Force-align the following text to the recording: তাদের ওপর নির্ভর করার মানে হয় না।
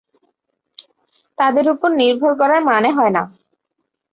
তাদের 1.37 1.65
ওপর 1.73 1.89
নির্ভর 1.95 2.31
করার 2.39 2.61
মানে 2.69 2.89
হয় 2.97 3.13
না। 3.17 3.23